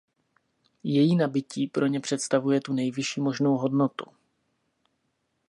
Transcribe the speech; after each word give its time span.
Její 0.83 1.15
nabytí 1.15 1.67
pro 1.67 1.87
ně 1.87 1.99
představuje 1.99 2.61
tu 2.61 2.73
nejvyšší 2.73 3.21
možnou 3.21 3.57
hodnotu. 3.57 4.05